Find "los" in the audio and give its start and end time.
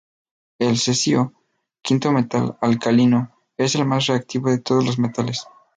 4.83-4.97